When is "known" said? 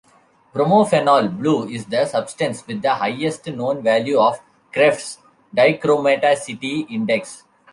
3.45-3.83